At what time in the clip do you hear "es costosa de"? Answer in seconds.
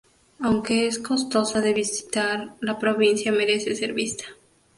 0.87-1.75